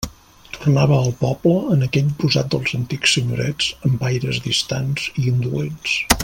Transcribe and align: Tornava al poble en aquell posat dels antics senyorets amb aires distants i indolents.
Tornava 0.53 0.95
al 1.01 1.11
poble 1.19 1.57
en 1.75 1.87
aquell 1.87 2.09
posat 2.23 2.49
dels 2.55 2.73
antics 2.79 3.15
senyorets 3.19 3.69
amb 3.91 4.07
aires 4.13 4.41
distants 4.49 5.07
i 5.25 5.29
indolents. 5.35 5.97